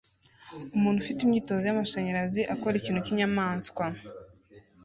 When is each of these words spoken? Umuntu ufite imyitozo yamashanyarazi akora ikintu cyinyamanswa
Umuntu 0.75 0.97
ufite 0.99 1.19
imyitozo 1.21 1.63
yamashanyarazi 1.67 2.41
akora 2.53 2.75
ikintu 2.77 3.01
cyinyamanswa 3.05 3.85